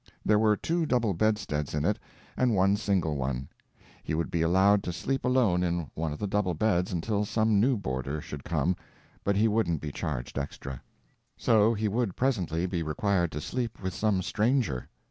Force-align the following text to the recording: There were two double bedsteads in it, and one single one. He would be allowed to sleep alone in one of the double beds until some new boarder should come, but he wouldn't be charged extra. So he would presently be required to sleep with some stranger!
There 0.25 0.39
were 0.39 0.57
two 0.57 0.87
double 0.87 1.13
bedsteads 1.13 1.75
in 1.75 1.85
it, 1.85 1.99
and 2.35 2.55
one 2.55 2.75
single 2.75 3.15
one. 3.17 3.49
He 4.01 4.15
would 4.15 4.31
be 4.31 4.41
allowed 4.41 4.81
to 4.81 4.91
sleep 4.91 5.23
alone 5.23 5.61
in 5.61 5.91
one 5.93 6.11
of 6.11 6.17
the 6.17 6.25
double 6.25 6.55
beds 6.55 6.91
until 6.91 7.23
some 7.23 7.59
new 7.59 7.77
boarder 7.77 8.19
should 8.19 8.43
come, 8.43 8.75
but 9.23 9.35
he 9.35 9.47
wouldn't 9.47 9.79
be 9.79 9.91
charged 9.91 10.39
extra. 10.39 10.81
So 11.37 11.75
he 11.75 11.87
would 11.87 12.15
presently 12.15 12.65
be 12.65 12.81
required 12.81 13.31
to 13.33 13.41
sleep 13.41 13.79
with 13.83 13.93
some 13.93 14.23
stranger! 14.23 14.89